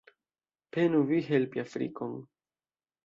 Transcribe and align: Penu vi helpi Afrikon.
Penu 0.77 1.03
vi 1.11 1.19
helpi 1.29 1.63
Afrikon. 1.67 2.17